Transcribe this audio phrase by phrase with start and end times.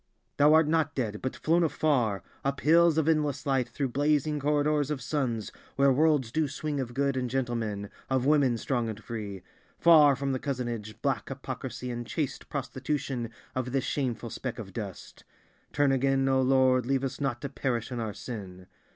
[0.37, 4.89] Thou art not dead, but flown afar, up hills of endless light, thru blazing corridors
[4.89, 8.99] of suns, where worlds do swing of good and gentle men, of women strong and
[9.03, 15.23] free—far from the cozenage, black hypocrisy and chaste prostitution of this shameful speck of dust!
[15.71, 18.65] Turn again, O Lord, leave us not to perish in our sin!